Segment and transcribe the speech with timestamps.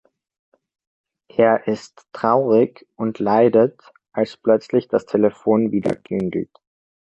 [1.27, 6.49] Er ist traurig und leidet, als plötzlich das Telefon wieder klingelt.